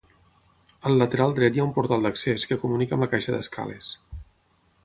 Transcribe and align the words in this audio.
Al 0.89 0.97
lateral 1.01 1.35
dret 1.39 1.59
hi 1.59 1.63
ha 1.63 1.67
un 1.69 1.75
portal 1.75 2.07
d'accés 2.07 2.49
que 2.53 2.59
comunica 2.65 2.97
amb 2.99 3.07
la 3.07 3.09
caixa 3.15 3.37
d'escales. 3.37 3.93